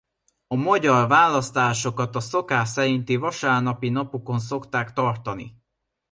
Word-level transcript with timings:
A 0.47 0.55
magyar 0.55 1.07
választásokat 1.07 2.15
a 2.15 2.19
szokás 2.19 2.69
szerint 2.69 3.09
vasárnapi 3.15 3.89
napokon 3.89 4.39
szokták 4.39 4.93
tartani. 4.93 5.55